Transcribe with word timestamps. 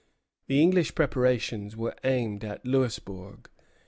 The 0.47 0.59
English 0.59 0.95
preparations 0.95 1.77
were 1.77 1.93
aimed 2.03 2.43
at 2.43 2.65
Louisbourg. 2.65 3.47